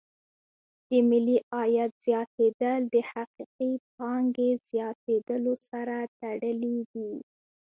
د 0.89 0.91
ملي 1.09 1.37
عاید 1.53 1.91
زیاتېدل 2.05 2.81
د 2.93 2.95
حقیقي 3.11 3.73
پانګې 3.95 4.51
زیاتیدلو 4.69 5.53
سره 5.69 5.95
تړلې 6.19 6.77
دي. 6.91 7.11